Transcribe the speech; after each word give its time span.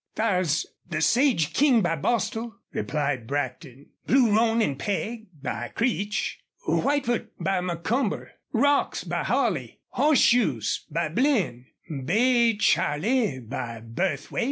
"Thar's 0.15 0.65
the 0.89 0.99
Sage 0.99 1.53
King 1.53 1.83
by 1.83 1.95
Bostil," 1.95 2.55
replied 2.73 3.27
Brackton. 3.27 3.91
"Blue 4.07 4.35
Roan 4.35 4.59
an' 4.59 4.75
Peg, 4.77 5.27
by 5.43 5.67
Creech; 5.67 6.39
Whitefoot, 6.67 7.29
by 7.39 7.61
Macomber; 7.61 8.31
Rocks, 8.51 9.03
by 9.03 9.23
Holley; 9.23 9.79
Hoss 9.89 10.17
shoes, 10.17 10.85
by 10.89 11.09
Blinn; 11.09 11.67
Bay 12.03 12.57
Charley, 12.57 13.37
by 13.41 13.79
Burthwait. 13.85 14.39